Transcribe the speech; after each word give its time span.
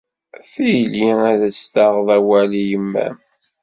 Tili 0.49 1.09
ad 1.31 1.41
as-taɣed 1.49 2.07
awal 2.17 2.51
i 2.61 2.63
yemma-m. 2.69 3.17